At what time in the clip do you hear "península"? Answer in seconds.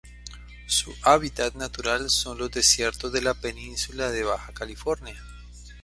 3.35-4.09